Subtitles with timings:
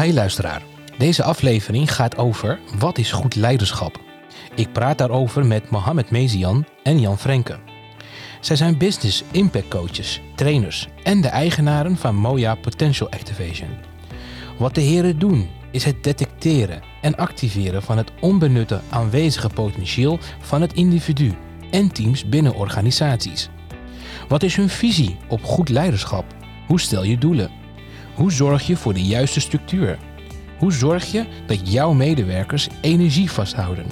[0.00, 0.62] Hi luisteraar.
[0.98, 4.00] Deze aflevering gaat over wat is goed leiderschap.
[4.54, 7.58] Ik praat daarover met Mohamed Mezian en Jan Frenke.
[8.40, 13.68] Zij zijn business impact coaches, trainers en de eigenaren van Moja Potential Activation.
[14.58, 20.60] Wat de heren doen is het detecteren en activeren van het onbenutte aanwezige potentieel van
[20.60, 21.34] het individu
[21.70, 23.48] en teams binnen organisaties.
[24.28, 26.24] Wat is hun visie op goed leiderschap?
[26.66, 27.59] Hoe stel je doelen?
[28.20, 29.98] Hoe zorg je voor de juiste structuur?
[30.58, 33.86] Hoe zorg je dat jouw medewerkers energie vasthouden?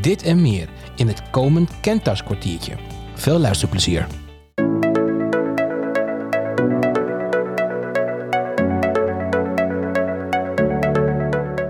[0.00, 2.72] Dit en meer in het komend Kentas kwartiertje.
[3.14, 4.06] Veel luisterplezier.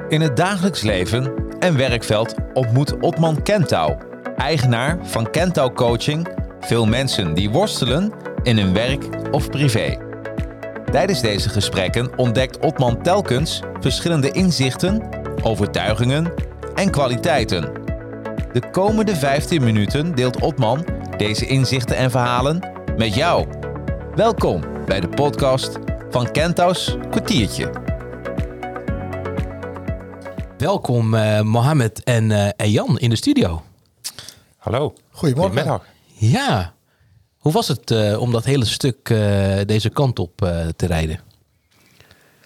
[0.08, 3.96] In het dagelijks leven en werkveld ontmoet Otman Kentau,
[4.36, 6.28] eigenaar van Kentau Coaching,
[6.60, 8.12] veel mensen die worstelen
[8.42, 10.09] in hun werk of privé.
[10.90, 15.08] Tijdens deze gesprekken ontdekt Otman telkens verschillende inzichten,
[15.42, 16.32] overtuigingen
[16.74, 17.72] en kwaliteiten.
[18.52, 20.84] De komende 15 minuten deelt Otman
[21.16, 23.46] deze inzichten en verhalen met jou.
[24.14, 25.78] Welkom bij de podcast
[26.10, 27.70] van Kentau's kwartiertje.
[30.58, 33.62] Welkom eh, Mohammed en, eh, en Jan in de studio.
[34.56, 34.94] Hallo.
[35.10, 35.52] Goedemorgen.
[35.52, 35.86] Goedemiddag.
[36.14, 36.74] Ja,
[37.40, 41.20] hoe was het eh, om dat hele stuk eh, deze kant op eh, te rijden?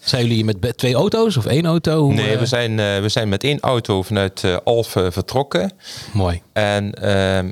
[0.01, 2.03] Zijn jullie met twee auto's of één auto?
[2.03, 5.73] Hoe, Nee, we zijn, we zijn met één auto vanuit Alphen vertrokken.
[6.13, 6.43] Mooi.
[6.53, 7.51] En ehm,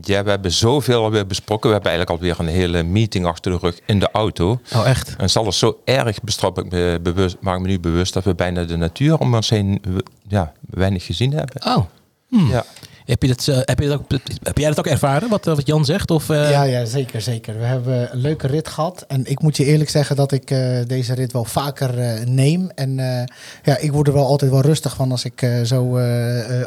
[0.00, 1.68] ja, we hebben zoveel alweer besproken.
[1.68, 4.60] We hebben eigenlijk alweer een hele meeting achter de rug in de auto.
[4.74, 5.16] Oh, echt?
[5.16, 8.34] En zal er zo erg bestraft, ik me bewust, maak me nu bewust dat we
[8.34, 9.82] bijna de natuur om ons heen
[10.28, 11.66] ja, weinig gezien hebben.
[11.66, 11.84] Oh.
[12.28, 12.50] Hmm.
[12.50, 12.64] Ja.
[13.04, 15.54] Heb, je dat, eh, heb, je dat ook, heb jij dat ook ervaren, wat, eh,
[15.54, 16.10] wat Jan zegt?
[16.10, 17.58] Of, eh, Ja, ja, zeker, zeker.
[17.58, 19.04] We hebben een leuke rit gehad.
[19.08, 21.94] En ik moet je eerlijk zeggen dat ik eh, deze rit wel vaker
[22.28, 22.70] neem.
[22.74, 23.24] En eh,
[23.62, 25.82] ja, ik word er wel altijd wel rustig van als ik eh, zo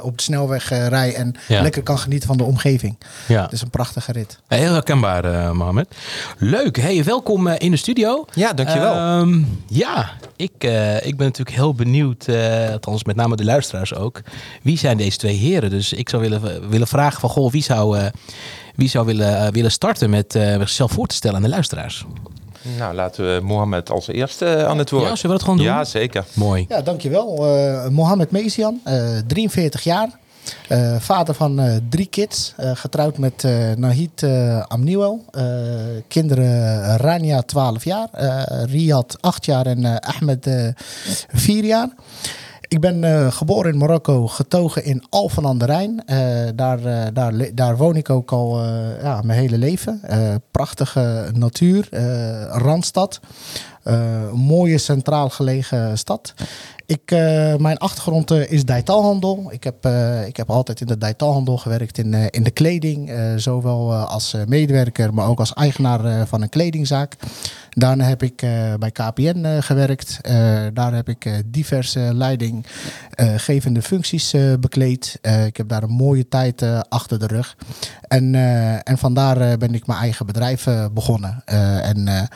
[0.01, 1.61] op de snelweg rij en Ja.
[1.61, 2.97] lekker kan genieten van de omgeving.
[3.27, 3.41] ja.
[3.43, 4.39] Het is een prachtige rit.
[4.47, 5.87] Heel herkenbaar, eh Mohamed.
[6.37, 6.77] Leuk.
[6.77, 8.25] Hey, welkom eh, in de studio.
[8.33, 8.93] Ja, dankjewel.
[8.93, 13.93] Ehm, ja, ik, eh, ik ben natuurlijk heel benieuwd, eh althans met name de luisteraars
[13.95, 14.21] ook.
[14.61, 15.69] Wie zijn deze twee heren?
[15.69, 18.05] Dus ik zou willen, willen vragen van, goh, wie zou, eh,
[18.75, 22.05] wie zou willen, eh, willen starten met eh, zichzelf voor te stellen aan de luisteraars?
[22.77, 25.03] Nou, laten we Mohammed als eerste aan het woord.
[25.07, 25.65] Ja, zullen we dat gewoon doen?
[25.65, 26.25] Ja, zeker.
[26.33, 26.65] Mooi.
[26.69, 27.47] Ja, dankjewel.
[27.57, 30.09] Eh Mohamed Mezian, eh 43 jaar.
[30.67, 32.53] Eh, vader van eh, drie kids.
[32.57, 34.23] Eh, getrouwd met eh Nahid
[34.67, 35.25] Amniwel.
[35.31, 35.43] Eh,
[36.07, 38.07] kinderen Rania 12 jaar.
[38.11, 40.67] eh Riyad 8 jaar en eh, Ahmed eh
[41.33, 41.89] 4 jaar.
[42.75, 46.05] Ik ben eh, geboren in Marokko, getogen in Alphen aan de Rijn.
[46.05, 46.17] Eh,
[46.55, 48.63] daar, eh, daar, daar woon ik ook al
[49.01, 50.01] ja, mijn hele leven.
[50.51, 51.87] Prachtige natuur,
[52.49, 53.19] randstad.
[54.33, 56.33] Mooie centraal gelegen stad.
[56.87, 59.47] Ik, eh, mijn achtergrond eh, is detailhandel.
[59.51, 63.13] Ik heb, eh, ik heb altijd in de detailhandel gewerkt in, in de kleding.
[63.35, 67.15] zowel als medewerker, maar ook als eigenaar van een kledingzaak.
[67.69, 68.35] Daarna heb ik
[68.79, 70.19] bij KPN gewerkt.
[70.73, 75.19] Daar heb ik diverse leidinggevende functies bekleed.
[75.45, 77.55] Ik heb daar een mooie tijd achter de rug.
[78.07, 78.35] En,
[78.83, 81.41] en vandaar ben ik mijn eigen bedrijf begonnen.
[81.81, 82.29] En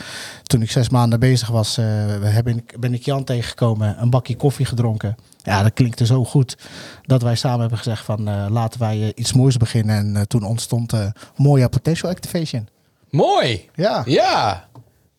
[0.44, 1.76] toen ik zes maanden bezig was,
[2.22, 5.16] heb ik, ben ik Jan tegengekomen, een bakje koffie gedronken.
[5.44, 6.58] Ja, dat klinkte zo goed
[7.06, 9.96] dat wij samen hebben gezegd van eh, laten wij eh, iets moois beginnen.
[9.98, 11.06] En eh, toen ontstond eh
[11.36, 12.68] Moja Potential Activation.
[13.10, 13.70] Mooi.
[13.76, 14.02] Ja.
[14.06, 14.68] Ja.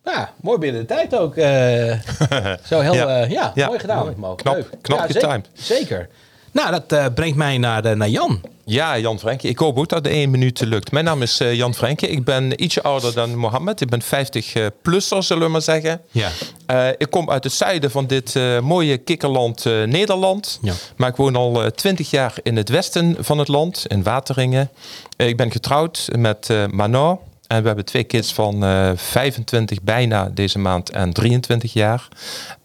[0.05, 1.37] Ja, mooi binnen de tijd ook.
[1.37, 1.99] eh.
[2.71, 3.09] zo heel, Ja.
[3.19, 3.99] ja, ja, Ja, mooi gedaan.
[4.05, 4.15] mooi.
[4.17, 4.35] Mo.
[4.35, 5.49] Knap- knap ja, zeker, getimed.
[5.53, 6.09] Zeker.
[6.53, 8.41] Nou, dat eh, brengt mij naar, de, naar Jan.
[8.65, 9.49] Ja, Jan Frenke.
[9.49, 10.93] Ik hoop ook dat de één minuut lukt.
[10.93, 12.09] Mijn naam is eh, Jan Frenke.
[12.09, 13.81] Ik ben ietsje ouder dan Mohammed.
[13.81, 16.01] Ik ben 50-plusser, zullen we maar zeggen.
[16.11, 16.31] Ja.
[16.67, 20.59] Eh, ik kom uit het zuiden van dit eh, mooie kikkerland eh, Nederland.
[20.63, 20.73] Ja.
[20.97, 24.71] Maar ik woon al twintig jaar in het westen van het land, in Wateringen.
[25.17, 27.19] Eh, ik ben getrouwd met eh Manon.
[27.51, 32.09] En we hebben twee kids van eh 25 bijna deze maand en 23 jaar.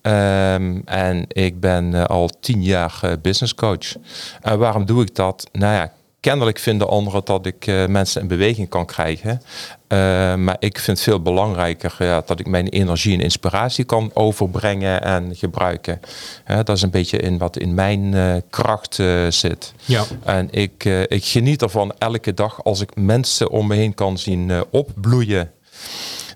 [0.02, 3.96] Ehm, en ik ben eh, al 10 jaar eh, business coach.
[4.42, 5.50] En waarom doe ik dat?
[5.52, 5.92] Nou ja,
[6.26, 9.42] kennelijk vinden anderen dat ik eh, mensen in beweging kan krijgen.
[9.88, 9.98] Eh,
[10.36, 15.04] maar ik vind het veel belangrijker ja, dat ik mijn energie en inspiratie kan overbrengen
[15.04, 16.00] en gebruiken.
[16.46, 19.74] Dat is een beetje in wat in mijn eh, kracht eh, zit.
[19.86, 20.04] Ja.
[20.24, 24.18] En ik, eh, ik geniet ervan elke dag als ik mensen om me heen kan
[24.18, 25.52] zien eh, opbloeien.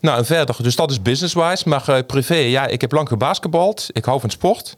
[0.02, 1.70] Nou, en verder, dus dat is business-wise.
[1.70, 3.88] Maar eh, privé, ja, ik heb lang gebasketbald.
[3.92, 4.78] Ik hou van sport.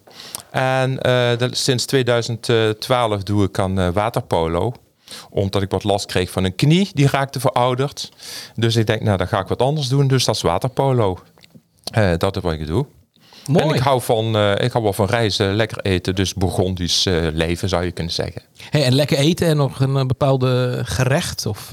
[0.51, 4.73] En eh, sinds 2012 doe ik aan eh, waterpolo
[5.29, 8.09] omdat ik wat last kreeg van een knie, die raakte verouderd.
[8.55, 10.07] Dus ik denk, nou, dan ga ik wat anders doen.
[10.07, 11.19] Dus dat is waterpolo.
[11.91, 12.85] Eh, dat is wat ik doe.
[13.47, 13.65] Mooi.
[13.65, 16.15] En ik hou, van, eh, ik hou wel van reizen, lekker eten.
[16.15, 18.41] Dus Burgondisch eh, leven zou je kunnen zeggen.
[18.69, 21.45] Hey, en lekker eten en nog een bepaalde gerecht?
[21.45, 21.69] Of,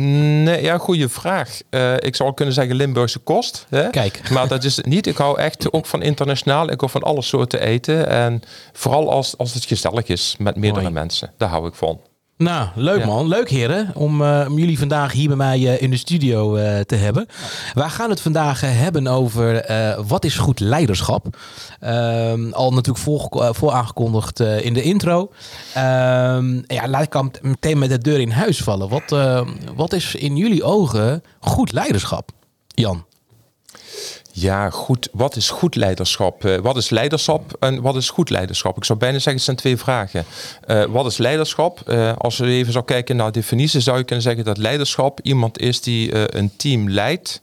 [0.00, 1.60] Nee, ja, goede vraag.
[1.70, 3.66] Eh, ik zou kunnen zeggen Limburgse kost.
[3.68, 3.90] Hè?
[3.90, 4.20] Kijk.
[4.30, 5.06] Maar dat is het niet.
[5.06, 6.70] Ik hou echt ook van internationaal.
[6.70, 8.08] Ik hou van alle soorten eten.
[8.08, 8.42] En
[8.72, 10.94] vooral als, als het gezellig is met meerdere Mooi.
[10.94, 11.32] mensen.
[11.36, 12.00] Daar hou ik van.
[12.38, 13.06] Nou, leuk Ja.
[13.06, 13.28] man.
[13.28, 16.80] Leuk heren, om, eh, om jullie vandaag hier bij mij eh, in de studio eh,
[16.80, 17.26] te hebben.
[17.74, 19.66] Wij gaan het vandaag hebben over
[20.06, 21.36] wat is goed leiderschap.
[21.80, 25.30] Ehm, al natuurlijk voor, voor aangekondigd in de intro.
[25.74, 28.88] Ehm, ja, laat ik dan meteen met de deur in huis vallen.
[28.88, 29.16] Wat,
[29.76, 32.30] wat is in jullie ogen goed leiderschap?
[32.66, 33.04] Jan.
[34.32, 35.08] Ja, goed.
[35.12, 36.44] Wat is goed leiderschap?
[36.44, 38.76] Eh, wat is leiderschap en wat is goed leiderschap?
[38.76, 40.24] Ik zou bijna zeggen, het zijn twee vragen.
[40.66, 41.80] Eh, wat is leiderschap?
[41.88, 45.60] Eh, als we even zou kijken naar definitie, zou je kunnen zeggen dat leiderschap iemand
[45.60, 47.42] is die een team leidt.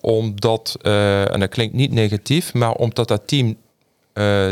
[0.00, 3.56] Omdat, en dat klinkt niet negatief, maar omdat dat team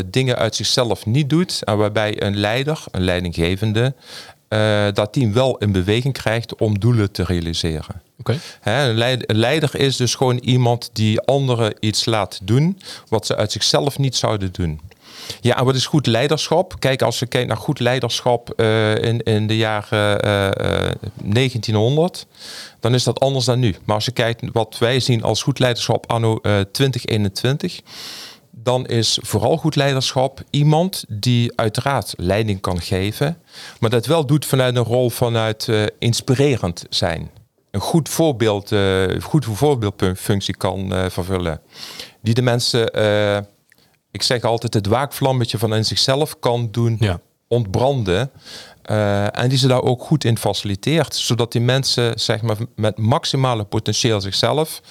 [0.05, 1.61] dingen uit zichzelf niet doet.
[1.63, 3.93] En waarbij een leider, een leidinggevende,
[4.47, 8.01] eh, dat team wel in beweging krijgt om doelen te realiseren.
[8.63, 12.79] Een leid- een leider is dus gewoon iemand die anderen iets laat doen
[13.09, 14.79] wat ze uit zichzelf niet zouden doen.
[15.41, 16.75] Ja, en wat is goed leiderschap?
[16.79, 22.25] Kijk, als je kijkt naar goed leiderschap eh, in, in de jaren eh, eh, 1900,
[22.79, 23.75] dan is dat anders dan nu.
[23.85, 27.81] Maar als je kijkt wat wij zien als goed leiderschap anno eh, 2021,
[28.67, 33.37] dan is vooral goed leiderschap iemand die uiteraard leiding kan geven,
[33.79, 37.29] maar dat wel doet vanuit een rol vanuit eh, inspirerend zijn.
[37.71, 41.61] Een goed voorbeeld, eh goed voorbeeldfunctie kan eh, vervullen.
[42.21, 42.83] Die de mensen,
[44.11, 47.19] ik zeg altijd, het waakvlammetje van in zichzelf kan doen Ja.
[47.47, 48.31] ontbranden.
[49.31, 51.15] En die ze daar ook goed in faciliteert.
[51.15, 54.81] Zodat die mensen zeg maar, met maximale potentieel zichzelf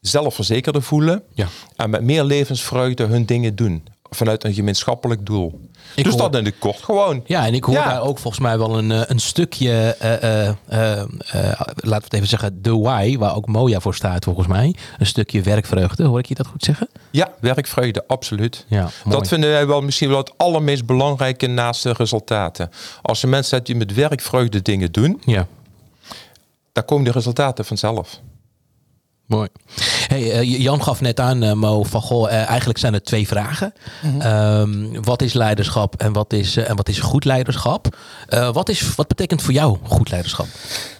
[0.00, 1.22] zelfverzekerder voelen.
[1.34, 1.46] Ja.
[1.76, 3.84] En met meer levensvreugde hun dingen doen.
[4.10, 5.60] Vanuit een gemeenschappelijk doel.
[5.94, 7.22] Ik dus hoor- dat in het kort gewoon.
[7.26, 7.84] Ja, en ik hoor Ja.
[7.88, 12.28] daar ook volgens mij wel een, eh, een stukje, eh, eh, laten we het even
[12.28, 14.74] zeggen, de why, waar ook Moja voor staat volgens mij.
[14.98, 16.88] Een stukje werkvreugde, hoor ik je dat goed zeggen?
[17.10, 18.64] Ja, werkvreugde, absoluut.
[18.68, 19.18] Ja, mooi.
[19.18, 22.70] Dat vinden wij wel misschien wel het allermeest belangrijke naast de resultaten.
[23.02, 25.46] Als je mensen hebt die met werkvreugde dingen doen, Ja,
[26.72, 28.20] dan komen de resultaten vanzelf.
[29.28, 29.48] Mooi.
[30.08, 33.26] Hey, eh, Jan gaf net aan, eh, Mo, van goh, eh, eigenlijk zijn er twee
[33.28, 33.72] vragen.
[34.18, 37.96] Ehm, wat is leiderschap en wat is, en wat is goed leiderschap?
[38.28, 40.46] Eh, wat, is, wat betekent voor jou goed leiderschap?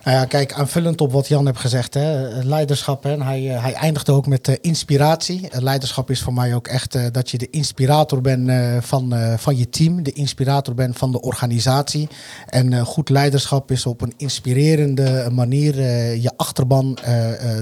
[0.08, 3.02] Nou ja, kijk, aanvullend op wat Jan heeft gezegd, hè, leiderschap.
[3.02, 5.49] Hè, en hij, eh, hij eindigde ook met eh, inspiratie.
[5.50, 8.50] Leiderschap is voor mij ook echt eh, dat je de inspirator bent
[8.84, 12.08] van, van je team, de inspirator bent van de organisatie.
[12.46, 15.75] En goed leiderschap is op een inspirerende manier
[16.20, 16.99] je achterban,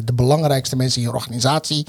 [0.05, 1.87] de belangrijkste mensen in je organisatie,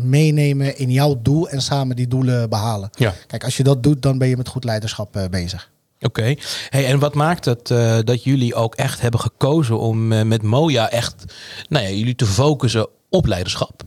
[0.00, 2.90] meenemen in jouw doel en samen die doelen behalen.
[2.92, 3.14] Ja.
[3.26, 5.70] Kijk, als je dat doet, dan ben je met goed leiderschap bezig.
[6.00, 6.34] Oké.
[6.68, 10.42] Hey, en wat maakt het eh, dat jullie ook echt hebben gekozen om eh, met
[10.42, 11.24] Moja echt
[11.68, 13.82] nou ja, jullie te focussen op leiderschap?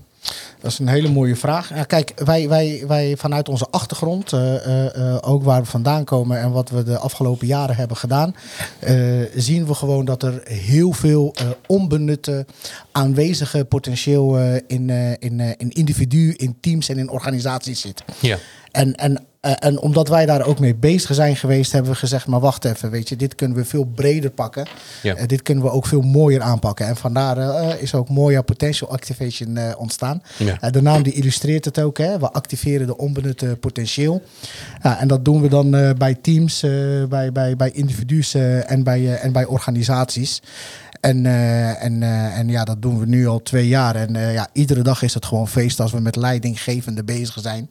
[0.59, 1.69] Dat is een hele mooie vraag.
[1.69, 6.51] Ja, kijk, wij, wij, wij vanuit onze achtergrond, eh, ook waar we vandaan komen en
[6.51, 8.35] wat we de afgelopen jaren hebben gedaan,
[9.35, 11.35] zien we gewoon dat er heel veel
[11.67, 12.45] onbenutte
[12.91, 14.37] aanwezige potentieel
[14.67, 18.03] in, in, in individuen, in teams en in organisaties zit.
[18.19, 18.37] Ja.
[18.71, 22.27] En, en, eh, en omdat wij daar ook mee bezig zijn geweest, hebben we gezegd:
[22.27, 24.67] maar wacht even, weet je, dit kunnen we veel breder pakken.
[25.01, 25.15] Ja.
[25.15, 26.87] Eh, dit kunnen we ook veel mooier aanpakken.
[26.87, 30.21] En vandaar eh, is ook Moja Potential Activation ontstaan.
[30.37, 30.69] Ja.
[30.69, 31.97] De naam die illustreert het ook.
[31.97, 32.19] Hè?
[32.19, 34.21] We activeren de onbenutte potentieel.
[34.81, 36.59] En dat doen we dan bij teams,
[37.09, 40.41] bij, bij, bij individuen en, bij, en bij organisaties.
[40.99, 41.25] En,
[41.79, 43.95] en, en ja, dat doen we nu al twee jaar.
[43.95, 47.69] En ja, iedere dag is het gewoon feest als we met leidinggevenden bezig zijn.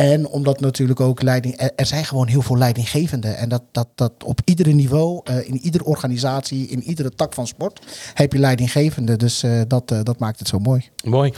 [0.00, 1.70] En omdat natuurlijk ook leiding.
[1.76, 3.36] Er, zijn gewoon heel veel leidinggevenden.
[3.36, 7.46] En dat, dat, dat op iedere niveau, eh, in iedere organisatie, in iedere tak van
[7.46, 7.80] sport,
[8.14, 9.18] heb je leidinggevenden.
[9.18, 10.88] Dus eh, dat, eh, dat maakt het zo mooi.
[11.04, 11.32] Mooi.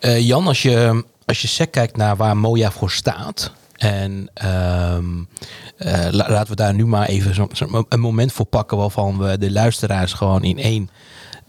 [0.00, 3.52] Jan, als je, als je sec kijkt naar waar Moja voor staat.
[3.76, 4.28] En
[6.10, 9.38] la- laten we daar nu maar even zo, zo- een moment voor pakken waarvan we
[9.38, 10.90] de luisteraars gewoon in één,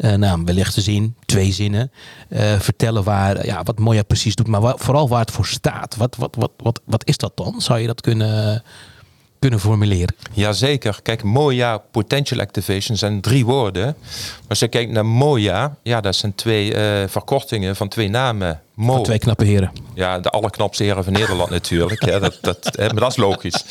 [0.01, 1.91] eh nou, wellicht te zien, twee zinnen,
[2.29, 5.95] eh, vertellen waar, ja, wat Moja precies doet, maar waar- vooral waar het voor staat.
[5.95, 7.61] Wat, wat, wat, wat, wat is dat dan?
[7.61, 8.63] Zou je dat kunnen,
[9.39, 10.15] kunnen formuleren?
[10.33, 10.99] Jazeker.
[11.03, 13.85] Kijk, Moja, Potential Activation zijn drie woorden.
[13.85, 18.61] Maar als je kijkt naar Moja, ja, dat zijn twee eh, verkortingen van twee namen.
[18.73, 19.71] Mo, Van twee knappe heren.
[19.93, 22.05] ja, de allerknapste heren van Nederland natuurlijk.
[22.05, 23.63] Ja, dat, dat, hè, maar dat is logisch.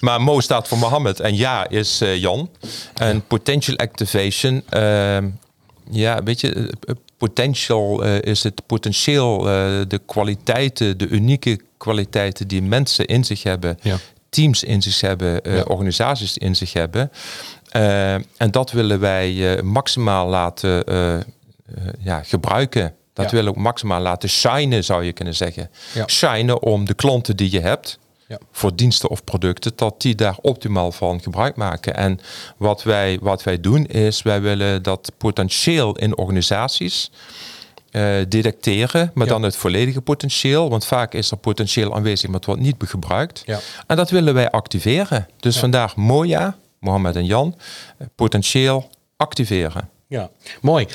[0.00, 2.50] Maar Mo staat voor Mohammed en Ja is Jan.
[2.94, 5.28] En Potential Activation, ehm,
[5.90, 6.72] ja, weet je,
[7.16, 9.44] potential eh, is het potentieel, eh,
[9.88, 13.96] de kwaliteiten, de unieke kwaliteiten die mensen in zich hebben, Ja.
[14.28, 15.62] teams in zich hebben, eh, Ja.
[15.62, 17.10] organisaties in zich hebben.
[18.36, 20.84] En dat willen wij maximaal laten
[21.98, 22.94] ja, gebruiken.
[23.12, 23.36] Dat Ja.
[23.36, 25.70] willen we ook maximaal laten shinen, zou je kunnen zeggen.
[26.06, 28.38] Shinen om de klanten die je hebt, Ja.
[28.52, 31.96] voor diensten of producten, dat die daar optimaal van gebruik maken.
[31.96, 32.20] En
[32.56, 37.10] wat wij, wat wij doen is, wij willen dat potentieel in organisaties
[37.90, 39.32] eh, detecteren, maar Ja.
[39.32, 40.70] dan het volledige potentieel.
[40.70, 43.42] Want vaak is er potentieel aanwezig, maar het wordt niet gebruikt.
[43.46, 43.58] Ja.
[43.86, 45.28] En dat willen wij activeren.
[45.40, 47.56] Dus vandaag Moja, Mohammed en Jan,
[47.98, 49.88] eh, potentieel activeren.
[50.06, 50.30] Ja,
[50.60, 50.86] mooi.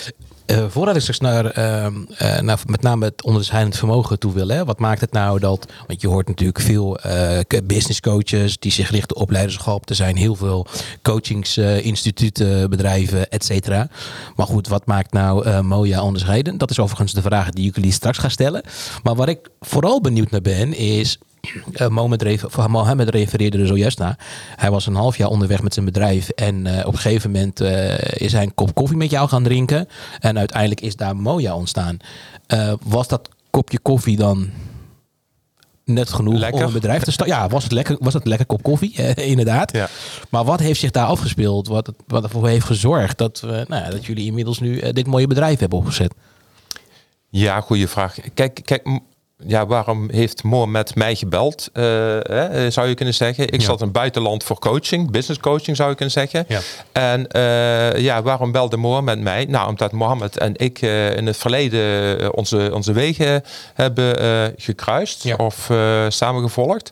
[0.46, 4.48] Eh, voordat ik straks naar, ehm, eh, naar met name het onderscheidend vermogen toe wil,
[4.48, 8.72] hè, wat maakt het nou dat, want je hoort natuurlijk veel eh, business coaches die
[8.72, 9.90] zich richten op leiderschap.
[9.90, 10.68] Er zijn heel veel
[11.02, 13.88] coachingsinstituten, bedrijven, et cetera.
[14.36, 16.58] Maar goed, wat maakt nou Moja onderscheiden?
[16.58, 18.64] Dat is overigens de vraag die jullie straks ga stellen.
[19.04, 21.20] Maar waar ik vooral benieuwd naar ben, is
[21.74, 24.18] eh, Mohammed, refereerde er zojuist naar.
[24.56, 26.30] Hij was een half jaar onderweg met zijn bedrijf.
[26.30, 29.44] En eh, op een gegeven moment eh, is hij een kop koffie met jou gaan
[29.44, 29.88] drinken.
[30.20, 31.98] En uiteindelijk is daar Moja ontstaan.
[32.84, 34.50] Was dat kopje koffie dan
[35.86, 36.62] net genoeg Lekker.
[36.62, 37.36] om een bedrijf te starten?
[37.36, 39.02] Ja, was het lekker, was het lekker kop koffie?
[39.16, 39.74] Inderdaad.
[39.74, 39.90] Ja.
[40.30, 41.68] Maar wat heeft zich daar afgespeeld?
[41.68, 45.60] Wat, wat ervoor heeft gezorgd dat, nou ja, dat jullie inmiddels nu dit mooie bedrijf
[45.60, 46.14] hebben opgezet?
[47.30, 48.18] Ja, goede vraag.
[48.34, 49.02] Kijk, kijk
[49.48, 51.84] ja, waarom heeft Mohammed mij gebeld, eh,
[52.22, 53.48] hè, zou je kunnen zeggen.
[53.48, 53.66] Ik Ja.
[53.66, 56.46] zat in het buitenland voor coaching, business coaching zou je kunnen zeggen.
[56.48, 56.60] Ja.
[56.92, 59.46] En eh, ja, waarom belde Mohammed mij?
[59.46, 64.44] Nou, omdat Mohammed en ik eh, in het verleden eh, onze, onze wegen hebben eh,
[64.58, 65.36] gekruist Ja.
[65.36, 66.92] of eh, samengevolgd.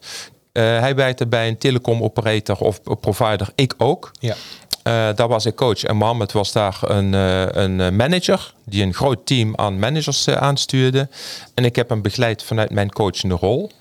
[0.51, 4.11] Eh, hij werkte bij een telecom operator of provider, ik ook.
[4.19, 4.35] Ja.
[4.83, 8.83] Eh, daar was ik coach en Mohammed was daar een, eh, een eh, manager die
[8.83, 11.09] een groot team aan managers aanstuurde.
[11.53, 13.71] En ik heb hem begeleid vanuit mijn coachende rol.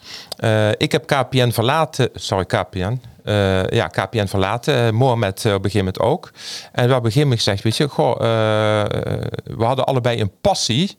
[0.77, 3.01] Ik heb KPN verlaten, sorry KPN,
[3.75, 6.31] ja KPN verlaten, uh, Mohammed eh, op een gegeven moment ook.
[6.33, 8.19] En we hebben op een gegeven moment gezegd, weet je, goh,
[9.45, 10.97] we hadden allebei een passie,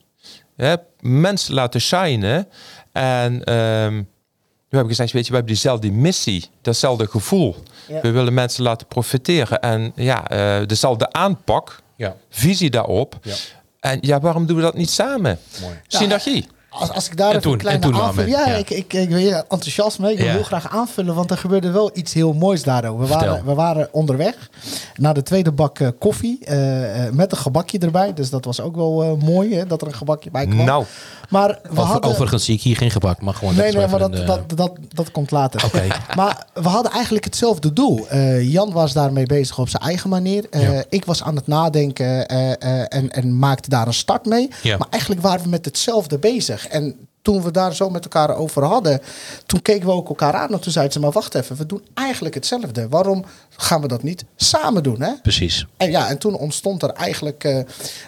[0.55, 2.47] hè, mensen laten shinen
[2.91, 3.43] en...
[4.71, 7.55] we hebben gezegd, weet je, we hebben diezelfde missie, datzelfde gevoel.
[7.87, 8.01] Ja.
[8.01, 12.15] We willen mensen laten profiteren en ja, eh, dezelfde aanpak, Ja.
[12.29, 13.17] visie daarop.
[13.21, 13.33] Ja.
[13.79, 15.39] En ja, waarom doen we dat niet samen?
[15.61, 15.75] Mooi.
[15.87, 16.47] Synergie.
[16.69, 18.35] Als, als ik daar En even toen- een kleine aanvulling...
[18.35, 18.55] Ja, ja.
[18.55, 20.11] Ik, ik, ik ben hier enthousiast mee.
[20.11, 20.33] Ik wil Ja.
[20.33, 22.99] heel graag aanvullen, want er gebeurde wel iets heel moois daarover.
[22.99, 23.27] We Vertel.
[23.29, 24.49] waren, we waren onderweg
[24.95, 28.13] naar de tweede bak eh, koffie eh, eh, met een gebakje erbij.
[28.13, 30.65] Dus dat was ook wel mooi, hè, dat er een gebakje bij kwam.
[30.65, 30.85] Nou,
[31.31, 32.09] maar we Over- hadden...
[32.09, 33.55] Overigens zie ik hier geen gebak, maar gewoon...
[33.55, 35.65] Nee, nee, maar dat, een, eh, dat, dat, dat komt later.
[35.65, 35.83] Oké.
[36.15, 38.07] maar we hadden eigenlijk hetzelfde doel.
[38.07, 40.45] Eh, Jan was daarmee bezig op zijn eigen manier.
[40.49, 40.83] Eh, Ja.
[40.89, 42.27] Ik was aan het nadenken
[42.89, 44.49] en, en maakte daar een start mee.
[44.63, 44.77] Ja.
[44.77, 46.67] Maar eigenlijk waren we met hetzelfde bezig.
[46.67, 49.01] En toen we daar zo met elkaar over hadden,
[49.45, 50.51] toen keken we ook elkaar aan.
[50.53, 52.87] En toen zeiden ze, maar wacht even, we doen eigenlijk hetzelfde.
[52.89, 55.01] Waarom gaan we dat niet samen doen?
[55.01, 55.13] Hè?
[55.21, 55.65] Precies.
[55.77, 57.61] En ja, en toen ontstond er eigenlijk eh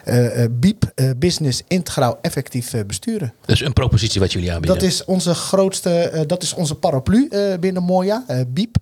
[0.04, 3.32] eh, eh, BIEB, eh, Business Integraal Effectief Besturen.
[3.44, 4.78] Dus een propositie wat jullie aanbieden.
[4.78, 7.28] Dat is onze grootste, dat is onze paraplu
[7.60, 8.76] binnen Moja, eh BIEB.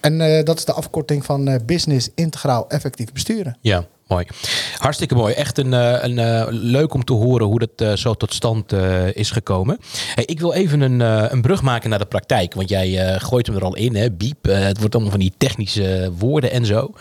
[0.00, 3.56] En dat is de afkorting van Business Integraal Effectief Besturen.
[3.60, 3.86] Ja,
[4.76, 5.34] Hartstikke mooi.
[5.34, 8.72] Echt een, eh, een, eh, leuk om te horen hoe dat eh, zo tot stand
[9.12, 9.78] is gekomen.
[10.14, 11.00] Hey, ik wil even een,
[11.32, 12.54] een brug maken naar de praktijk.
[12.54, 14.10] Want jij gooit hem er al in, hè?
[14.10, 14.44] Biep.
[14.44, 16.92] Het wordt allemaal van die technische woorden en zo.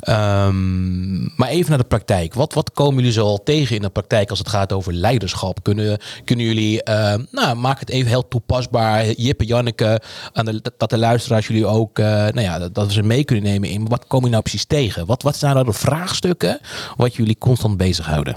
[0.00, 2.34] Ehm, maar even naar de praktijk.
[2.34, 5.62] Wat, wat komen jullie zo al tegen in de praktijk als het gaat over leiderschap?
[5.62, 6.82] Kunnen, kunnen jullie,
[7.30, 9.10] nou, maak het even heel toepasbaar.
[9.10, 10.00] Jippe, Janneke,
[10.32, 13.68] aan dat de luisteraars jullie ook, nou ja, dat, dat we ze mee kunnen nemen
[13.68, 13.88] in.
[13.88, 15.06] Wat komen jullie nou precies tegen?
[15.06, 16.57] Wat, wat zijn nou de vraagstukken
[16.96, 18.36] wat jullie constant bezighouden?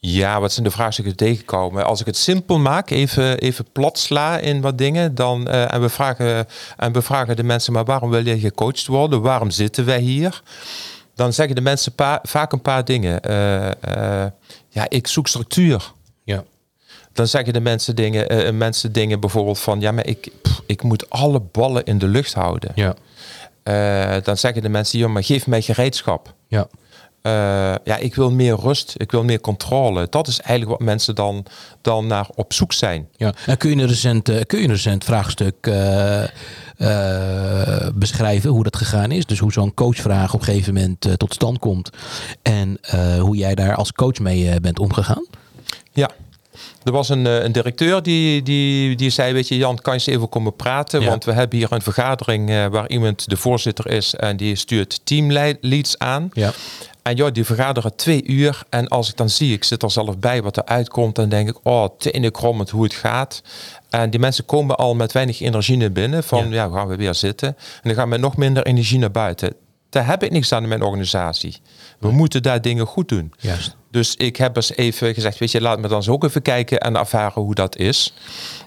[0.00, 1.84] ja, wat zijn de vraagstukken die tegenkomen?
[1.84, 5.80] Als ik het simpel maak, even, even plat sla in wat dingen, dan, eh, en,
[5.80, 9.20] we vragen, en we vragen de mensen, maar waarom wil je gecoacht worden?
[9.22, 10.42] Waarom zitten wij hier?
[11.14, 13.20] Dan zeggen de mensen pa- vaak een paar dingen.
[13.20, 14.30] Eh, eh,
[14.68, 15.92] ja, ik zoek structuur.
[16.24, 16.44] Ja.
[17.12, 21.10] Dan zeggen de mensen dingen, mensen dingen bijvoorbeeld van, ja, maar ik, pff, ik moet
[21.10, 22.72] alle ballen in de lucht houden.
[22.74, 22.94] Ja.
[23.68, 26.34] Eh, dan zeggen de mensen, ja, maar geef mij gereedschap.
[26.46, 26.68] Ja.
[27.22, 27.32] Eh,
[27.84, 30.06] ja, ik wil meer rust, ik wil meer controle.
[30.10, 31.44] Dat is eigenlijk wat mensen dan,
[31.82, 33.08] dan naar op zoek zijn.
[33.16, 35.70] Ja, en kun je een recent, eh, kun je een recent vraagstuk
[37.94, 39.26] beschrijven hoe dat gegaan is?
[39.26, 41.90] Dus hoe zo'n coachvraag op een gegeven moment tot stand komt
[42.42, 42.78] en
[43.18, 45.26] hoe jij daar als coach mee bent omgegaan?
[45.92, 46.10] Ja.
[46.84, 49.98] Er was een, eh, een directeur die, die, die zei, weet je Jan, kan je
[49.98, 51.00] eens even komen praten?
[51.00, 51.08] Ja.
[51.08, 55.00] Want we hebben hier een vergadering eh, waar iemand de voorzitter is en die stuurt
[55.04, 56.30] teamleads aan.
[56.32, 56.52] Ja.
[57.02, 58.62] En ja, die vergaderen twee uur.
[58.68, 61.48] En als ik dan zie, ik zit er zelf bij wat er uitkomt, dan denk
[61.48, 63.42] ik, oh, tenenkrommend hoe het gaat.
[63.90, 66.24] En die mensen komen al met weinig energie naar binnen.
[66.24, 67.48] Van ja, gaan we weer zitten.
[67.48, 69.52] En dan gaan we nog minder energie naar buiten.
[69.90, 71.56] Daar heb ik niks aan in mijn organisatie.
[71.98, 73.32] We moeten daar dingen goed doen.
[73.38, 73.76] Juist.
[73.90, 76.80] Dus ik heb eens even gezegd, weet je, laat me dan eens ook even kijken
[76.80, 78.14] en ervaren hoe dat is.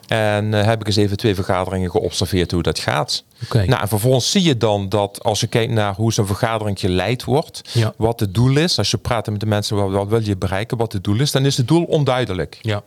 [0.08, 3.24] En eh, heb ik eens even twee vergaderingen geobserveerd hoe dat gaat.
[3.44, 3.66] Oké.
[3.66, 7.24] Nou, en vervolgens zie je dan dat als je kijkt naar hoe zo'n vergadering geleid
[7.24, 7.94] wordt, Ja.
[7.98, 10.78] wat het doel is, als je praat met de mensen, wat, wat wil je bereiken,
[10.78, 12.58] wat het doel is, dan is het doel onduidelijk.
[12.62, 12.84] Ja.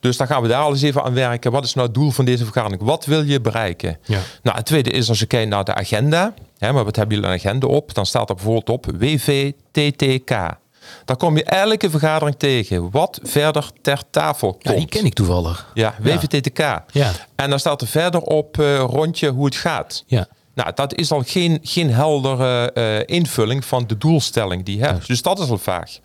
[0.00, 1.52] Dus dan gaan we daar al eens even aan werken.
[1.52, 2.82] Wat is nou het doel van deze vergadering?
[2.82, 3.98] Wat wil je bereiken?
[4.04, 4.20] Ja.
[4.42, 6.34] Nou, het tweede is als je kijkt naar de agenda.
[6.58, 7.94] Hè, maar wat hebben jullie een agenda op?
[7.94, 10.30] Dan staat er bijvoorbeeld op WVTTK.
[11.04, 12.90] Daar kom je elke vergadering tegen.
[12.90, 14.64] Wat verder ter tafel komt.
[14.64, 15.70] Ja, die ken ik toevallig.
[15.74, 16.58] Ja, WVTTK.
[16.92, 17.12] Ja.
[17.34, 20.04] En dan staat er verder op eh, rondje hoe het gaat.
[20.06, 20.28] Ja.
[20.56, 25.06] Nou, dat is al geen, geen heldere eh, invulling van de doelstelling die je hebt.
[25.06, 25.98] Dus dat is al vaag.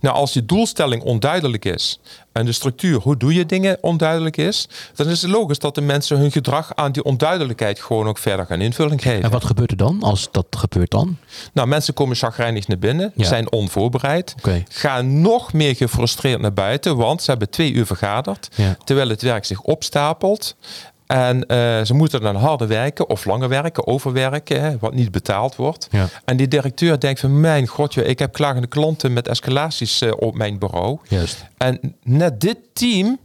[0.00, 2.00] Nou, als die doelstelling onduidelijk is
[2.38, 5.80] en de structuur, hoe doe je dingen, onduidelijk is, dan is het logisch dat de
[5.80, 9.22] mensen hun gedrag aan die onduidelijkheid gewoon ook verder gaan invulling geven.
[9.22, 11.16] En wat gebeurt er dan als dat gebeurt dan?
[11.52, 13.24] Nou, mensen komen chagrijnig naar binnen, Ja.
[13.24, 14.34] zijn onvoorbereid,
[14.68, 18.76] gaan nog meer gefrustreerd naar buiten, want ze hebben twee uur vergaderd, Ja.
[18.84, 20.56] terwijl het werk zich opstapelt.
[21.08, 25.56] En eh, ze moeten dan harder werken of langer werken, overwerken, hè, wat niet betaald
[25.56, 25.88] wordt.
[25.90, 26.08] Ja.
[26.24, 30.12] En die directeur denkt van, mijn god, joh, ik heb klagende klanten met escalaties eh,
[30.16, 30.98] op mijn bureau.
[31.08, 31.44] Juist.
[31.56, 33.18] En net dit team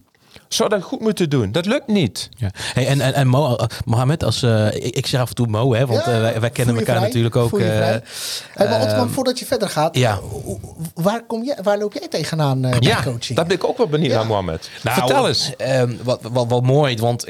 [0.53, 1.51] zou dat goed moeten doen.
[1.51, 2.29] Dat lukt niet.
[2.37, 2.49] Ja.
[2.73, 5.47] Hey, en, en, en Mo, eh, Mohammed, als, eh, ik, ik zeg af en toe
[5.47, 7.49] Mo, hè, want Ja, eh, wij, wij kennen je elkaar vrij, natuurlijk ook.
[7.49, 8.01] voel je eh, vrij.
[8.53, 10.19] Hey, maar Otman, ehm, voordat je verder gaat, ja.
[10.93, 13.37] waar, kom jij, waar loop jij tegenaan eh bij Ja, coaching?
[13.37, 14.17] daar ben ik ook wel benieuwd Ja.
[14.17, 14.69] naar, Mohamed.
[14.83, 15.55] Nou, Vertel eens.
[15.57, 17.25] ehm, wat, wat, wat mooi, want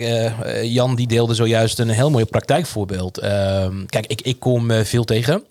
[0.63, 3.18] Jan die deelde zojuist een heel mooi praktijkvoorbeeld.
[3.18, 5.44] Ehm, kijk, ik, ik kom veel tegen.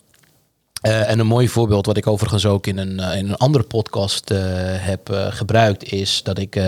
[0.83, 3.63] Eh, en een mooi voorbeeld, wat ik overigens ook in een, eh, in een andere
[3.63, 4.39] podcast eh,
[4.77, 6.61] heb gebruikt, is dat ik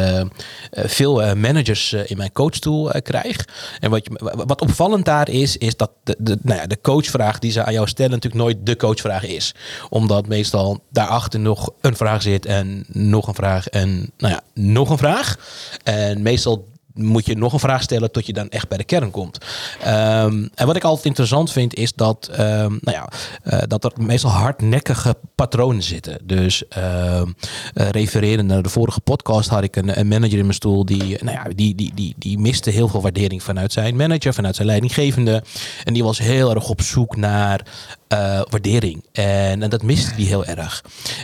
[0.72, 3.48] veel managers in mijn coachtool eh, krijg.
[3.80, 4.10] En wat,
[4.46, 7.74] wat opvallend daar is, is dat de, de, nou ja, de coachvraag die ze aan
[7.74, 9.54] jou stellen natuurlijk nooit de coachvraag is.
[9.90, 14.90] Omdat meestal daarachter nog een vraag zit en nog een vraag en nou ja, nog
[14.90, 15.38] een vraag.
[15.84, 19.12] En meestal moet je nog een vraag stellen tot je dan echt bij de kern
[19.12, 19.38] komt.
[19.82, 23.10] Ehm, en wat ik altijd interessant vind is dat, ehm, nou ja,
[23.44, 26.18] eh, dat er meestal hardnekkige patronen zitten.
[26.24, 27.26] Dus ehm
[27.74, 31.38] eh, refererend naar de vorige podcast had ik een, manager in mijn stoel die, nou
[31.38, 35.44] ja, die, die, die, die miste heel veel waardering vanuit zijn manager, vanuit zijn leidinggevende.
[35.84, 37.62] En die was heel erg op zoek naar
[38.08, 39.04] eh, waardering.
[39.12, 40.84] En, en dat miste hij heel erg.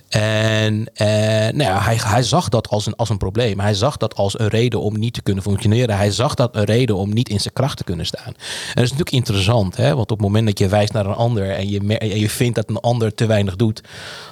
[0.09, 1.07] En eh,
[1.53, 3.59] nou ja, hij, hij zag dat als een, als een probleem.
[3.59, 5.60] Hij zag dat als een reden om niet te kunnen functioneren.
[5.69, 8.25] Hij zag dat een reden om niet in zijn kracht te kunnen staan.
[8.25, 8.33] En
[8.73, 9.95] dat is natuurlijk interessant, hè?
[9.95, 12.55] want op het moment dat je wijst naar een ander en je, en je vindt
[12.55, 13.81] dat een ander te weinig doet,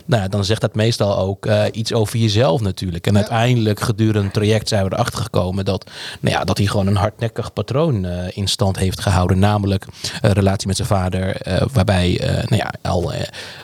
[0.10, 3.08] nou, ja, dan zegt dat meestal ook eh, iets over jezelf natuurlijk.
[3.08, 5.90] En uiteindelijk gedurende het traject zijn we erachter gekomen dat,
[6.20, 9.40] nou ja, dat hij gewoon een hardnekkig patroon eh, in stand heeft gehouden.
[9.40, 9.86] Namelijk
[10.22, 13.12] een relatie met zijn vader, eh, waarbij nou ja, al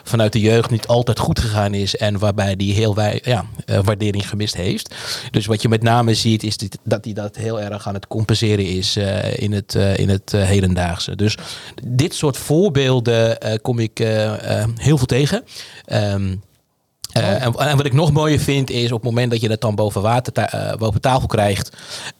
[0.02, 3.44] vanuit de jeugd niet altijd goed gegaan is en waarbij hij heel wij, ja,
[3.82, 4.94] waardering gemist heeft.
[5.30, 8.06] Dus wat je met name ziet is dit, dat hij dat heel erg aan het
[8.06, 11.16] compenseren is eh, in het, eh, in het eh, hedendaagse.
[11.16, 11.38] Dus
[11.84, 13.98] dit soort voorbeelden kom ik
[14.76, 15.44] heel veel tegen.
[17.22, 19.60] Eh, en, en wat ik nog mooier vind is op het moment dat je dat
[19.60, 21.70] dan boven, water, ta- eh, boven tafel krijgt.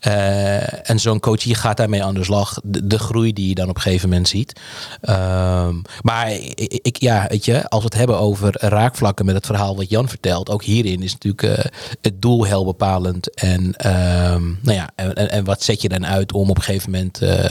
[0.01, 2.61] eh, en zo'n coach hier gaat daarmee aan de slag.
[2.63, 4.61] De, de groei die je dan op een gegeven moment ziet.
[5.01, 9.47] Ehm, maar ik, ik- ja, weet je, als we het hebben over raakvlakken met het
[9.47, 10.51] verhaal wat Jan vertelt.
[10.51, 13.35] Ook hierin is natuurlijk het doel heel bepalend.
[13.35, 16.63] En, ehm, nou ja, en, en- en wat zet je dan uit om op een
[16.63, 17.45] gegeven moment eh,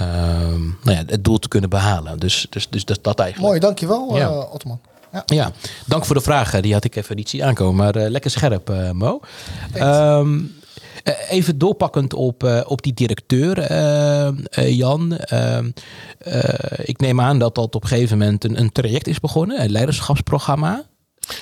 [0.00, 2.18] ehm, nou ja, het doel te kunnen behalen.
[2.18, 3.48] Dus, dus, dus dat, dat eigenlijk.
[3.48, 4.30] Mooi, dankjewel Ja.
[4.30, 4.80] Otman.
[5.12, 5.22] Ja.
[5.26, 5.52] Ja,
[5.86, 6.62] dank voor de vragen.
[6.62, 7.74] Die had ik even niet zien aankomen.
[7.76, 9.20] Maar eh, lekker scherp, eh, Mo.
[9.72, 10.40] Ehm,
[11.02, 13.72] eh, even doorpakkend op, op die directeur,
[14.68, 15.16] Jan.
[15.16, 15.70] Ehm,
[16.18, 19.62] eh, ik neem aan dat dat op een gegeven moment een, een traject is begonnen.
[19.62, 20.84] Een leiderschapsprogramma.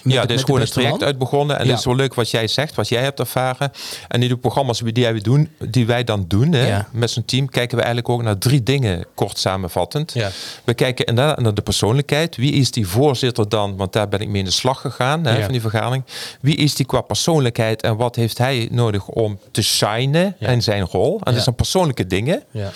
[0.04, 1.58] Ja, er is gewoon een traject uit begonnen.
[1.58, 1.70] En Ja.
[1.70, 3.70] het is wel leuk wat jij zegt, wat jij hebt ervaren.
[4.08, 6.88] En in de programma's die wij doen, die wij dan doen hè, Ja.
[6.92, 10.12] met zo'n team, kijken we eigenlijk ook naar drie dingen, kort samenvattend.
[10.12, 10.30] Ja.
[10.64, 12.36] We kijken inderdaad naar de persoonlijkheid.
[12.36, 13.76] Wie is die voorzitter dan?
[13.76, 16.04] Want daar ben ik mee in de slag gegaan hè, van die vergadering.
[16.40, 20.82] Wie is die qua persoonlijkheid en wat heeft hij nodig om te shinen in zijn
[20.82, 21.20] rol?
[21.22, 22.42] En dat zijn persoonlijke dingen.
[22.50, 22.70] Ja.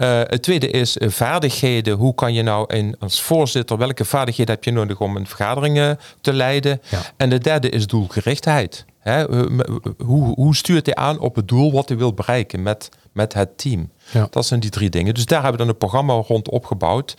[0.00, 1.96] Eh, het tweede is eh, vaardigheden.
[1.96, 5.78] Hoe kan je nou in, als voorzitter, welke vaardigheden heb je nodig om een vergadering
[5.78, 6.80] eh, te leiden?
[6.88, 7.00] Ja.
[7.16, 8.84] En de derde is doelgerichtheid.
[8.98, 9.24] Hè?
[9.98, 13.58] Hoe, hoe stuurt hij aan op het doel wat hij wil bereiken met, met het
[13.58, 13.90] team?
[14.10, 14.26] Ja.
[14.30, 15.14] Dat zijn die drie dingen.
[15.14, 17.16] Dus daar hebben we dan een programma rond opgebouwd.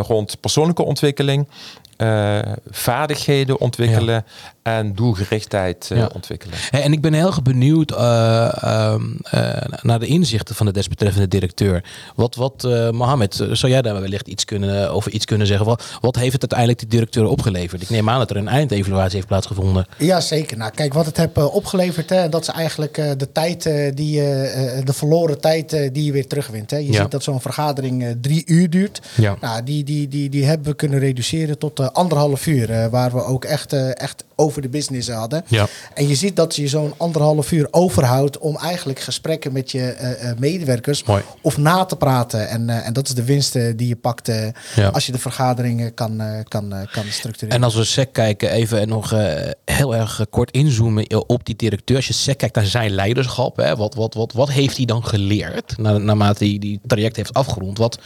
[0.00, 1.48] rond persoonlijke ontwikkeling,
[1.96, 2.38] eh,
[2.70, 4.24] vaardigheden ontwikkelen
[4.62, 6.10] en doelgerichtheid eh, Ja.
[6.14, 6.56] ontwikkelen.
[6.70, 9.50] Hey, en ik ben heel erg benieuwd eh, ehm, eh,
[9.82, 11.84] naar de inzichten van de desbetreffende directeur.
[12.14, 15.66] Wat, wat eh, Mohammed, zou jij daar wellicht iets kunnen, over iets kunnen zeggen?
[15.66, 17.82] Wat, wat heeft het uiteindelijk die directeur opgeleverd?
[17.82, 19.86] Ik neem aan dat er een eindevaluatie heeft plaatsgevonden.
[19.98, 20.56] Ja, zeker.
[20.56, 23.94] Nou, kijk, wat het heb eh, opgeleverd, hè, dat is eigenlijk eh, de tijd, eh,
[23.94, 26.70] die, eh, de verloren tijd die je weer terugwint.
[26.70, 26.76] Hè.
[26.76, 27.02] Je Ja.
[27.02, 29.00] ziet dat zo'n vergadering drie uur duurt.
[29.16, 29.36] Ja.
[29.40, 33.24] Nou, die, die, die, die hebben we kunnen reduceren tot anderhalf uur, eh, waar we
[33.24, 35.44] ook echt, eh, echt over de business hadden.
[35.46, 35.66] Ja.
[35.94, 40.30] En je ziet dat je zo'n anderhalf uur overhoudt om eigenlijk gesprekken met je eh,
[40.30, 41.22] eh, medewerkers Mooi.
[41.40, 42.48] of na te praten.
[42.48, 44.88] En, eh, en dat is de winst eh, die je pakt eh, Ja.
[44.88, 47.58] als je de vergaderingen kan, eh, kan, eh, kan structureren.
[47.58, 51.44] En als we SEC kijken, even en nog eh, heel erg eh, kort inzoomen op
[51.44, 51.96] die directeur.
[51.96, 55.78] Als je kijkt naar zijn leiderschap, hè, wat, wat, wat, wat heeft hij dan geleerd
[55.78, 57.78] na, naarmate hij die traject heeft afgerond?
[57.78, 57.98] Wat,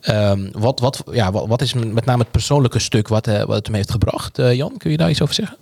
[0.00, 3.66] ehm, wat, wat, ja, wat, is met name het persoonlijke stuk wat, eh, wat het
[3.66, 4.38] hem heeft gebracht?
[4.38, 5.56] Eh, Jan, kun je daar iets over zeggen?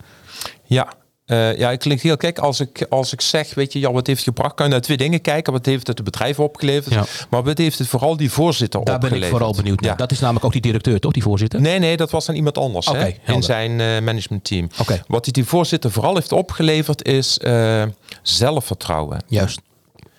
[0.65, 0.93] Ja.
[1.33, 4.07] Eh, ja, ik klink heel kijk als ik, als ik zeg, weet je, ja, wat
[4.07, 4.55] heeft gebracht?
[4.55, 5.53] Kan je naar twee dingen kijken.
[5.53, 6.95] Wat heeft het de bedrijf opgeleverd?
[6.95, 7.05] Ja.
[7.31, 9.39] Maar wat heeft het vooral die voorzitter Daar ben ik opgeleverd?
[9.39, 9.91] vooral benieuwd naar.
[9.91, 9.97] Ja.
[9.97, 11.13] Dat is namelijk ook die directeur, toch?
[11.13, 11.61] Die voorzitter?
[11.61, 14.69] Nee, nee, dat was dan iemand anders hè, in zijn eh, managementteam.
[15.07, 17.83] Wat die, die voorzitter vooral heeft opgeleverd is eh,
[18.23, 19.23] zelfvertrouwen.
[19.27, 19.61] Juist.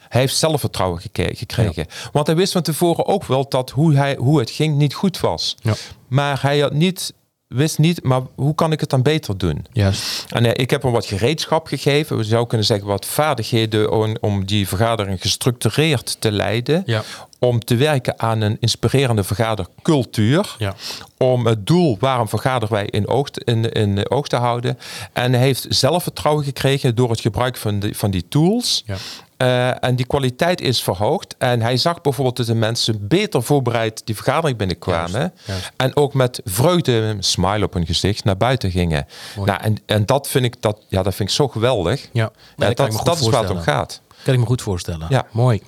[0.09, 1.87] Hij heeft zelfvertrouwen gekregen.
[2.11, 5.19] Want hij wist van tevoren ook wel dat hoe, hij, hoe het ging niet goed
[5.19, 5.57] was.
[5.61, 5.73] Ja.
[6.07, 7.13] Maar hij had niet,
[7.53, 9.65] wist niet, maar hoe kan ik het dan beter doen?
[9.71, 10.25] Juist.
[10.29, 12.17] En eh, ik heb hem wat gereedschap gegeven.
[12.17, 16.83] We zouden kunnen zeggen wat vaardigheden om, om die vergadering gestructureerd te leiden.
[16.85, 17.03] Ja.
[17.43, 20.55] Om te werken aan een inspirerende vergadercultuur.
[20.57, 20.73] Ja.
[21.17, 24.77] Om het doel waarom vergaderen wij in oog, te- in, in oog te houden.
[25.13, 28.83] En hij heeft zelfvertrouwen gekregen door het gebruik van, die van die tools.
[28.85, 28.95] Ja.
[29.37, 31.35] Eh, en die kwaliteit is verhoogd.
[31.37, 35.11] En hij zag bijvoorbeeld dat de mensen beter voorbereid die vergadering binnenkwamen.
[35.19, 35.71] Juist, juist.
[35.77, 39.07] En ook met vreugde, een smile op hun gezicht, naar buiten gingen.
[39.35, 39.49] Mooi.
[39.49, 42.01] Nou, en, en dat vind ik dat, ja, dat vind ik zo geweldig.
[42.11, 42.31] Ja.
[42.57, 44.01] Ja, dat is waar het om gaat.
[44.23, 45.07] Kan ik me goed voorstellen.
[45.09, 45.25] Ja.
[45.31, 45.61] Mooi.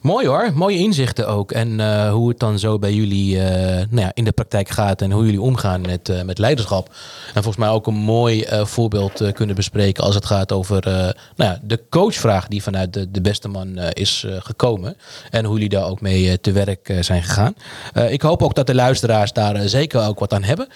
[0.00, 0.50] Mooi hoor.
[0.54, 1.52] Mooie inzichten ook.
[1.52, 5.02] En eh, hoe het dan zo bij jullie eh, nou ja, in de praktijk gaat
[5.02, 6.88] en hoe jullie omgaan met, eh, met leiderschap.
[7.26, 10.82] En volgens mij ook een mooi voorbeeld kunnen bespreken als het gaat over
[11.36, 14.96] nou ja, de coachvraag die vanuit de, de beste man is gekomen.
[15.30, 17.54] En hoe jullie daar ook mee te werk zijn gegaan.
[18.08, 20.68] Ik hoop ook dat de luisteraars daar zeker ook wat aan hebben.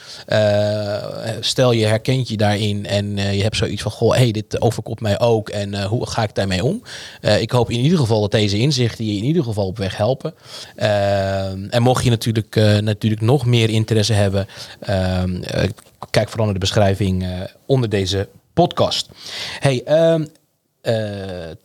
[1.40, 5.20] Stel je herkent je daarin en je hebt zoiets van, goh, hey, dit overkomt mij
[5.20, 6.82] ook en hoe ga ik daarmee om?
[7.20, 9.96] Eh, ik hoop in ieder geval dat deze inzichten je in ieder geval op weg
[9.96, 10.34] helpen.
[10.76, 14.46] Eh, en mocht je natuurlijk, eh, natuurlijk nog meer interesse hebben,
[16.10, 17.26] kijk vooral naar de beschrijving
[17.66, 19.08] onder deze podcast.
[19.58, 20.24] Hey, ehm,
[20.80, 20.94] eh,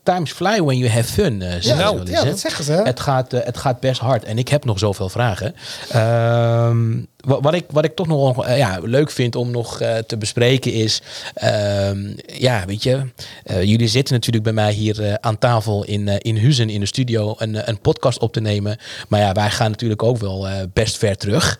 [0.03, 1.38] times fly when you have fun.
[1.38, 2.81] nou, eens, ja, dat zeggen ze, hè?
[2.81, 5.55] Het gaat, het gaat best hard en ik heb nog zoveel vragen.
[5.89, 10.17] Ehm, wat, ik, wat ik toch nog eh, ja, leuk vind om nog eh, te
[10.17, 11.01] bespreken is...
[11.33, 13.01] ehm, ja, weet je,
[13.43, 17.35] eh, jullie zitten natuurlijk bij mij hier aan tafel in, in Huizen in de studio
[17.38, 18.77] een, een podcast op te nemen.
[19.07, 21.59] Maar ja, wij gaan natuurlijk ook wel best ver terug.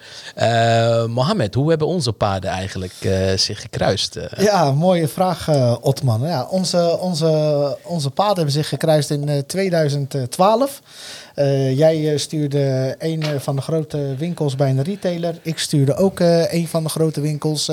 [1.08, 2.94] Mohammed, hoe hebben onze paden eigenlijk
[3.36, 4.20] zich gekruist?
[4.38, 5.50] Ja, mooie vraag,
[5.82, 6.22] Otman.
[6.22, 10.82] Ja, onze, onze, onze paden hebben zich gekruist in eh, 2012.
[11.36, 15.36] Eh, jij eh, stuurde een eh, van de grote winkels bij een retailer.
[15.42, 16.20] Ik stuurde ook
[16.50, 17.70] een van de grote winkels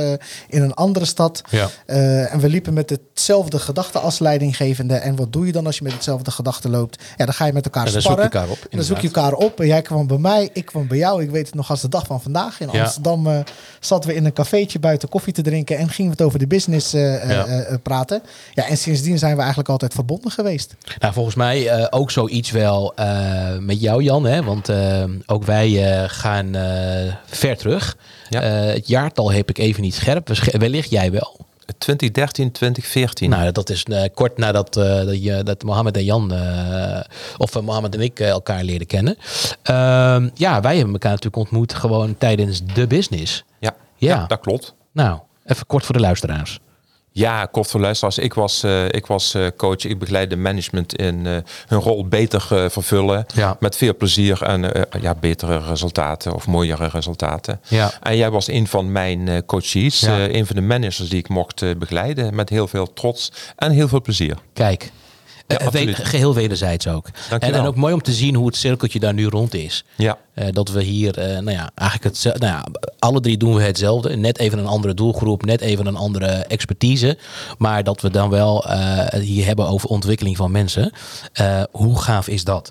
[0.49, 1.43] in een andere stad.
[1.51, 1.69] Ja.
[1.87, 4.95] En we liepen met hetzelfde gedachte als leidinggevende.
[4.95, 7.03] En wat doe je dan als je met hetzelfde gedachte loopt?
[7.17, 8.99] Ja, dan ga je met elkaar Ja, dan zoek je elkaar op, En dan zoek
[8.99, 9.61] je elkaar op.
[9.61, 11.23] En jij kwam bij mij, ik kwam bij jou.
[11.23, 12.61] Ik weet het nog als de dag van vandaag.
[12.61, 12.83] In Ja.
[12.83, 13.45] Amsterdam
[13.81, 15.79] zaten we in een cafeetje buiten koffie te drinken.
[15.79, 16.91] En gingen we het over de business
[17.83, 18.23] praten.
[18.55, 20.75] Ja, en sindsdien zijn we eigenlijk altijd verbonden geweest.
[20.99, 22.95] Nou, volgens mij ook zoiets wel
[23.61, 24.25] met jou, Jan.
[24.25, 24.43] Hè?
[24.43, 27.97] Want eh, ook wij eh, gaan eh, ver terug.
[28.29, 28.41] Ja.
[28.43, 30.29] Eh, het jaartal heb ik even niet scherp.
[30.53, 31.41] Wellicht jij wel.
[31.79, 33.31] 2013, 2014.
[33.31, 37.01] Nou, dat is eh, kort nadat eh, dat, je, dat Mohammed en Jan, eh,
[37.37, 39.17] of eh, Mohammed en ik eh, elkaar leerden kennen.
[39.63, 43.45] Ehm, ja, wij hebben elkaar natuurlijk ontmoet gewoon tijdens de business.
[43.59, 43.75] ja.
[43.97, 44.15] Ja.
[44.17, 44.27] Ja.
[44.27, 44.75] dat klopt.
[44.93, 46.59] Nou, even kort voor de luisteraars.
[47.15, 48.19] Ja, kort voor luisteraars.
[48.19, 49.85] Ik was, eh, ik was eh, coach.
[49.85, 53.27] Ik begeleide management in eh, hun rol beter vervullen.
[53.35, 53.57] Ja.
[53.61, 57.61] Met veel plezier en ja, betere resultaten of mooiere resultaten.
[57.69, 57.93] Ja.
[58.03, 60.01] En jij was een van mijn coaches.
[60.01, 60.29] Ja.
[60.29, 62.35] een van de managers die ik mocht begeleiden.
[62.35, 64.37] Met heel veel trots en heel veel plezier.
[64.53, 64.91] Kijk.
[65.47, 65.97] Ja, Eh, we- absoluut.
[66.09, 67.07] geheel wederzijds ook.
[67.31, 69.85] En, en ook mooi om te zien hoe het cirkeltje daar nu rond is.
[69.97, 72.65] Ja, Eh, dat we hier, eh, nou ja, eigenlijk het, nou ja,
[72.99, 74.17] alle drie doen we hetzelfde.
[74.17, 77.19] Net even een andere doelgroep, net even een andere expertise.
[77.59, 80.93] Maar dat we dan wel eh, hier hebben over ontwikkeling van mensen.
[81.71, 82.71] Hoe gaaf is dat?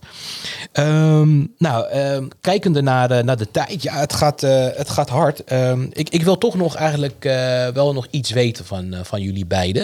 [0.71, 4.41] Ehm, nou, ehm, kijkende naar, naar de tijd, ja, het gaat,
[4.75, 5.43] het gaat hard.
[5.43, 7.23] Ehm, ik, ik wil toch nog eigenlijk
[7.73, 9.83] wel nog iets weten van, van jullie beiden.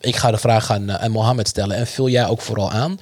[0.00, 3.00] Ik ga de vraag aan, aan Mohammed stellen en vul jij ook vooral aan.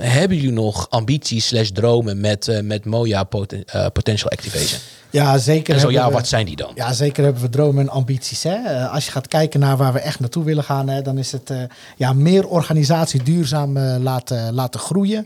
[0.00, 3.28] Hebben jullie nog ambities slash dromen met, eh, met Moja
[3.66, 4.80] eh, Potential Activation?
[5.14, 5.74] Ja, zeker.
[5.74, 6.70] En zo ja, we- wat zijn die dan?
[6.74, 8.42] Ja, zeker hebben we dromen en ambities.
[8.42, 8.54] Hè?
[8.54, 11.32] Eh, als je gaat kijken naar waar we echt naartoe willen gaan, hè, dan is
[11.32, 11.58] het eh,
[11.96, 15.24] ja, meer organisatie duurzaam eh, laten, laten groeien.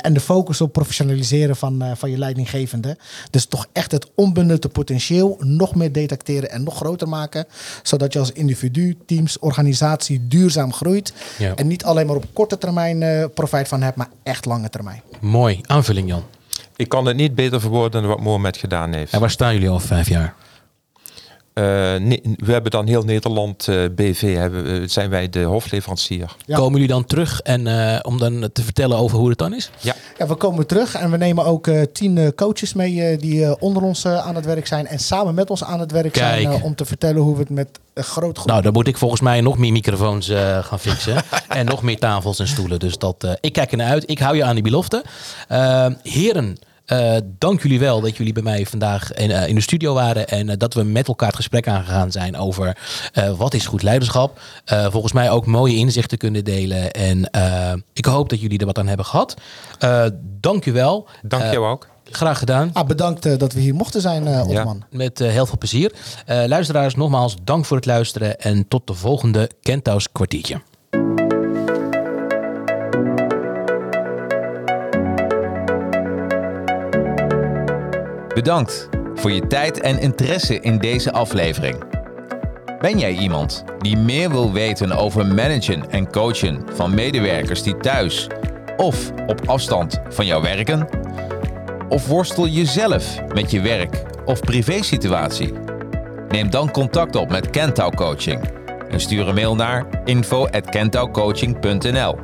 [0.00, 2.96] En de focus op professionaliseren van, van je leidinggevende.
[3.30, 7.44] Dus toch echt het onbenutte potentieel nog meer detecteren en nog groter maken.
[7.82, 11.12] Zodat je als individu, teams, organisatie duurzaam groeit.
[11.38, 11.54] Ja.
[11.54, 15.02] En niet alleen maar op korte termijn profijt van hebt, maar echt lange termijn.
[15.20, 16.22] Mooi, aanvulling Jan.
[16.76, 19.12] Ik kan het niet beter verwoorden dan wat Mohamed gedaan heeft.
[19.12, 20.34] En waar staan jullie over vijf jaar?
[21.56, 21.64] Eh,
[21.94, 26.36] nee, we hebben dan heel Nederland eh, BV, hebben, we- zijn wij de hofleverancier.
[26.46, 26.56] Ja.
[26.56, 29.70] Komen jullie dan terug en, eh, om dan te vertellen over hoe het dan is?
[29.80, 33.18] Ja, Ja, we komen terug en we nemen ook eh, tien eh, coaches mee eh,
[33.18, 35.92] die eh, onder ons eh, aan het werk zijn en samen met ons aan het
[35.92, 36.58] werk zijn Kijk.
[36.58, 38.48] eh, om te vertellen hoe we het met een groot groep.
[38.50, 41.16] Nou, dan moet ik volgens mij nog meer microfoons eh, gaan fixen.
[41.48, 42.78] en nog meer tafels en stoelen.
[42.78, 44.10] Dus dat, eh, ik kijk ernaar uit.
[44.10, 45.04] Ik hou je aan die belofte.
[45.48, 49.60] Eh, heren, eh, dank jullie wel dat jullie bij mij vandaag in, eh, in de
[49.60, 50.28] studio waren.
[50.28, 52.76] En eh, dat we met elkaar het gesprek aangegaan zijn over
[53.12, 54.40] eh, wat is goed leiderschap.
[54.64, 56.90] Eh, volgens mij ook mooie inzichten kunnen delen.
[56.90, 59.34] En eh, ik hoop dat jullie er wat aan hebben gehad.
[59.78, 60.06] Eh
[60.40, 61.08] dank je wel.
[61.22, 61.88] dank jou ook.
[62.10, 62.70] Graag gedaan.
[62.72, 64.84] Ah, bedankt dat we hier mochten zijn, eh Otman.
[64.90, 65.92] Met heel veel plezier.
[66.26, 68.40] Eh, luisteraars, nogmaals dank voor het luisteren.
[68.40, 70.60] En tot de volgende Kenthuis kwartiertje.
[78.36, 81.76] Bedankt voor je tijd en interesse in deze aflevering.
[82.80, 88.26] Ben jij iemand die meer wil weten over managen en coachen van medewerkers die thuis
[88.76, 90.88] of op afstand van jou werken?
[91.88, 95.52] Of worstel je zelf met je werk of privésituatie?
[96.28, 98.40] Neem dan contact op met Kentau Coaching
[98.90, 102.18] en stuur een mail naar info@kentaucoaching.nl.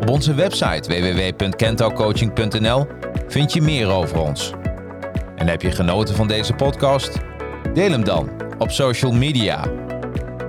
[0.00, 2.86] Op onze website www.kentaucoaching.nl
[3.28, 4.56] vind je meer over ons.
[5.38, 7.18] En heb je genoten van deze podcast?
[7.74, 9.64] Deel hem dan op social media.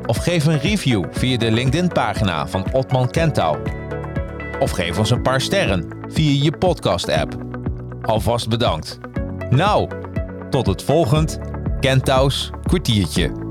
[0.05, 3.57] Of geef een review via de LinkedIn-pagina van Otman Kentau.
[4.59, 7.35] Of geef ons een paar sterren via je podcast-app.
[8.01, 8.99] Alvast bedankt.
[9.49, 9.89] Nou,
[10.49, 11.39] tot het volgend
[11.79, 13.48] Kentau's kwartiertje.